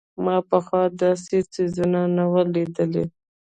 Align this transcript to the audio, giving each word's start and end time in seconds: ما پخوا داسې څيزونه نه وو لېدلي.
ما 0.23 0.35
پخوا 0.49 0.83
داسې 1.01 1.37
څيزونه 1.53 2.01
نه 2.15 2.23
وو 2.31 2.41
لېدلي. 2.53 3.05